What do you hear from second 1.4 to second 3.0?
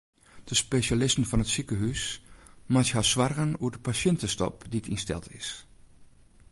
it sikehús meitsje